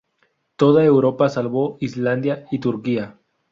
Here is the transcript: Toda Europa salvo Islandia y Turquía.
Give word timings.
Toda 0.55 0.83
Europa 0.83 1.29
salvo 1.29 1.77
Islandia 1.79 2.47
y 2.49 2.57
Turquía. 2.59 3.19